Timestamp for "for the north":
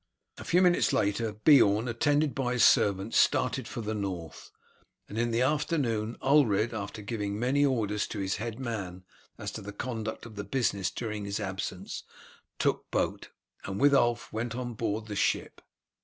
3.67-4.49